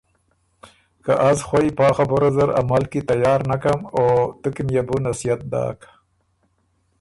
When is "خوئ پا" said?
1.47-1.87